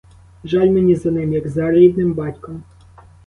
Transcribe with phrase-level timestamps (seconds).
[0.43, 2.63] Жаль мені за ним, як за рідним батьком.